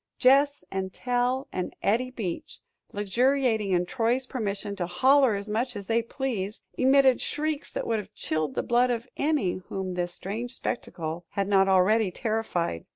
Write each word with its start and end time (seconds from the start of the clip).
Gess 0.17 0.65
and 0.71 0.91
Tell 0.91 1.47
and 1.53 1.75
Eddie 1.83 2.09
Beach, 2.09 2.57
luxuriating 2.91 3.69
in 3.69 3.85
Troy's 3.85 4.25
permission 4.25 4.75
to 4.77 4.87
"holler 4.87 5.35
as 5.35 5.47
much 5.47 5.75
as 5.75 5.85
they 5.85 6.01
pleased," 6.01 6.65
emitted 6.75 7.21
shrieks 7.21 7.71
that 7.71 7.85
would 7.85 7.99
have 7.99 8.11
chilled 8.15 8.55
the 8.55 8.63
blood 8.63 8.89
of 8.89 9.07
any 9.15 9.61
whom 9.69 9.93
this 9.93 10.11
strange 10.11 10.55
spectacle 10.55 11.27
had 11.29 11.47
not 11.47 11.67
already 11.67 12.09
terrified. 12.09 12.85